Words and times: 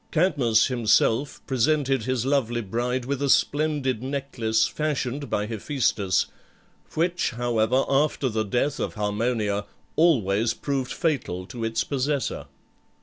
Cadmus 0.11 0.65
himself 0.65 1.43
presented 1.45 2.05
his 2.05 2.25
lovely 2.25 2.61
bride 2.61 3.05
with 3.05 3.21
a 3.21 3.29
splendid 3.29 4.01
necklace 4.01 4.65
fashioned 4.65 5.29
by 5.29 5.45
Hephæstus, 5.45 6.25
which, 6.95 7.29
however, 7.29 7.85
after 7.87 8.27
the 8.27 8.41
death 8.43 8.79
of 8.79 8.95
Harmonia, 8.95 9.65
always 9.95 10.55
proved 10.55 10.91
fatal 10.91 11.45
to 11.45 11.63
its 11.63 11.83
possessor. 11.83 12.47